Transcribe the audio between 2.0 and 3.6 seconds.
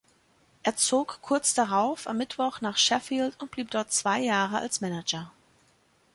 am Mittwoch nach Sheffield und